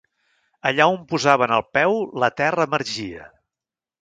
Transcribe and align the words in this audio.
Allà 0.69 0.87
on 0.93 0.97
posaven 1.11 1.53
el 1.59 1.63
peu, 1.79 1.99
la 2.25 2.31
terra 2.43 2.67
emergia. 2.71 3.29